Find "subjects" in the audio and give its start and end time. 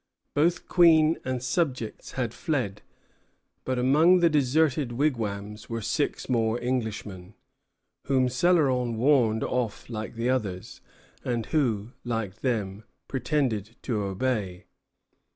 1.43-2.13